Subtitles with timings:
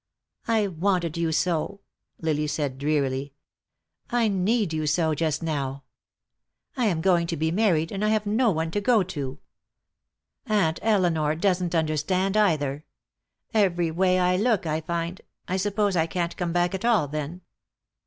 [0.47, 1.81] "I wanted you so,"
[2.19, 3.35] Lily said, drearily,
[4.09, 5.83] "I need you so just now.
[6.75, 9.37] I am going to be married, and I have no one to go to.
[10.47, 12.83] Aunt Elinor doesn't understand, either.
[13.53, 17.41] Every way I look I find I suppose I can't come back at all, then."